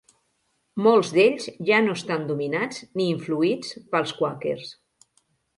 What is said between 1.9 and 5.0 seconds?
estan dominats ni influïts pels quàquers.